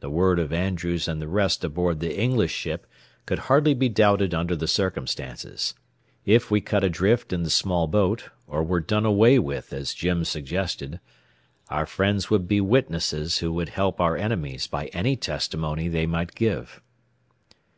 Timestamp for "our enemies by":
14.02-14.88